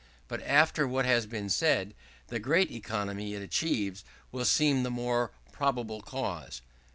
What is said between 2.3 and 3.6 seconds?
great economy it